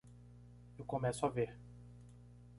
Eu 0.79 0.83
começo 0.83 1.27
a 1.27 1.29
ver. 1.29 1.55